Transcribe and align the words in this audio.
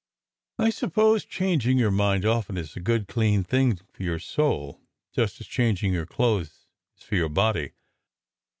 I 0.57 0.71
suppose 0.71 1.25
changing 1.25 1.77
your 1.77 1.91
mind 1.91 2.25
often 2.25 2.57
is 2.57 2.75
a 2.75 2.79
good, 2.79 3.07
clean 3.07 3.43
thing 3.43 3.75
for 3.93 4.01
your 4.01 4.17
soul, 4.17 4.81
just 5.13 5.39
as 5.39 5.45
changing 5.45 5.93
your 5.93 6.07
clothes 6.07 6.65
is 6.97 7.03
for 7.03 7.13
your 7.13 7.29
body. 7.29 7.73